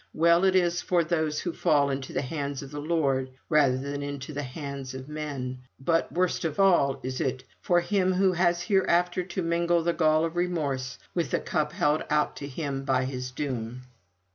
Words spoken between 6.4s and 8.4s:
of all is it for him who